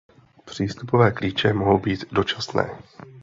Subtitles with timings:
[0.45, 2.69] Přístupové klíče mohou být dočasné.